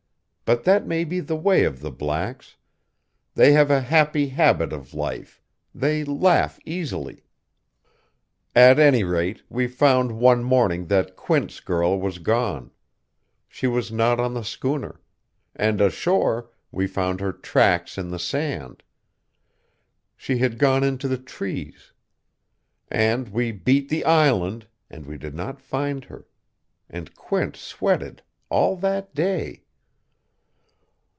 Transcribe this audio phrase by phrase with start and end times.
[0.43, 2.57] But that may be the way of the blacks.
[3.35, 5.41] They have a happy habit of life;
[5.73, 7.23] they laugh easily....
[8.53, 12.71] "At any rate, we found one morning that Quint's girl was gone.
[13.47, 14.99] She was not on the schooner;
[15.55, 18.83] and ashore, we found her tracks in the sand.
[20.17, 21.93] She had gone into the trees.
[22.89, 26.27] And we beat the island, and we did not find her.
[26.89, 28.21] And Quint sweated.
[28.49, 29.63] All that day.